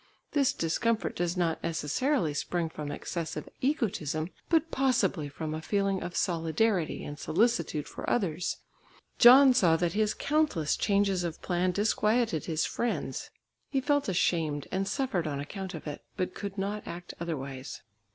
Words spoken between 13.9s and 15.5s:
ashamed and suffered on